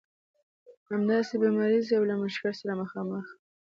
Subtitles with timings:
[0.89, 3.35] همداسې به مریض وي او له مشکل سره مخامخ وي.